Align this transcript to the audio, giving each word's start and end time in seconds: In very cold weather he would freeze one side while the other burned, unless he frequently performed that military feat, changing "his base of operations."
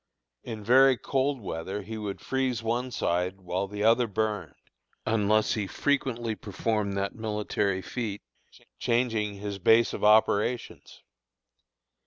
In 0.43 0.63
very 0.63 0.97
cold 0.97 1.41
weather 1.41 1.83
he 1.83 1.95
would 1.95 2.21
freeze 2.21 2.63
one 2.63 2.89
side 2.89 3.39
while 3.39 3.67
the 3.67 3.83
other 3.83 4.07
burned, 4.07 4.55
unless 5.05 5.53
he 5.53 5.67
frequently 5.67 6.33
performed 6.33 6.97
that 6.97 7.13
military 7.13 7.83
feat, 7.83 8.23
changing 8.79 9.35
"his 9.35 9.59
base 9.59 9.93
of 9.93 10.03
operations." 10.03 11.03